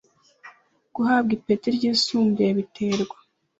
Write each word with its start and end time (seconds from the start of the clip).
guhabwa 0.95 1.31
ipeti 1.37 1.67
ryisumbuye 1.77 2.49
biterwa 2.57 3.15